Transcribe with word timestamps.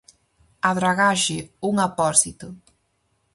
A 0.69 0.71
dragaxe, 0.79 1.37
"un 1.69 1.75
apósito". 1.87 2.47